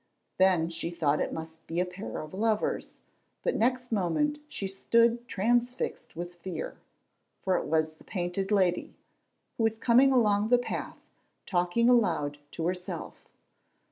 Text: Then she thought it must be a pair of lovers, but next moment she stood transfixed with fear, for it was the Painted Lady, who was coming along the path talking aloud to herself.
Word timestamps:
Then 0.39 0.71
she 0.71 0.89
thought 0.89 1.19
it 1.19 1.31
must 1.31 1.67
be 1.67 1.79
a 1.79 1.85
pair 1.85 2.17
of 2.21 2.33
lovers, 2.33 2.97
but 3.43 3.55
next 3.55 3.91
moment 3.91 4.39
she 4.49 4.67
stood 4.67 5.27
transfixed 5.27 6.15
with 6.15 6.33
fear, 6.37 6.77
for 7.43 7.55
it 7.55 7.65
was 7.67 7.93
the 7.93 8.03
Painted 8.03 8.49
Lady, 8.51 8.95
who 9.57 9.63
was 9.63 9.77
coming 9.77 10.11
along 10.11 10.49
the 10.49 10.57
path 10.57 10.97
talking 11.45 11.87
aloud 11.87 12.39
to 12.53 12.65
herself. 12.65 13.29